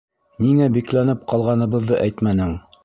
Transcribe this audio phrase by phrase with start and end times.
[0.45, 2.59] Ниңә бикләнеп ҡалғаныбыҙҙы әйтмәнең?